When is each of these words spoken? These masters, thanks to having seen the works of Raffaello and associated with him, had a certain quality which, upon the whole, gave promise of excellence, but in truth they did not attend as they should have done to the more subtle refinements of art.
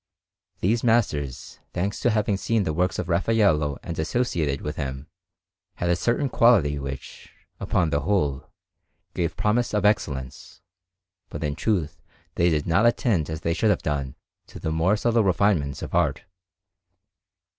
These 0.61 0.83
masters, 0.83 1.59
thanks 1.73 1.99
to 1.99 2.09
having 2.09 2.35
seen 2.35 2.63
the 2.63 2.73
works 2.73 2.97
of 2.97 3.07
Raffaello 3.07 3.77
and 3.83 3.99
associated 3.99 4.59
with 4.61 4.75
him, 4.75 5.05
had 5.75 5.91
a 5.91 5.95
certain 5.95 6.27
quality 6.27 6.79
which, 6.79 7.29
upon 7.59 7.91
the 7.91 7.99
whole, 7.99 8.49
gave 9.13 9.37
promise 9.37 9.75
of 9.75 9.85
excellence, 9.85 10.63
but 11.29 11.43
in 11.43 11.53
truth 11.55 12.01
they 12.33 12.49
did 12.49 12.65
not 12.65 12.87
attend 12.87 13.29
as 13.29 13.41
they 13.41 13.53
should 13.53 13.69
have 13.69 13.83
done 13.83 14.15
to 14.47 14.57
the 14.59 14.71
more 14.71 14.97
subtle 14.97 15.23
refinements 15.23 15.83
of 15.83 15.93
art. 15.93 16.23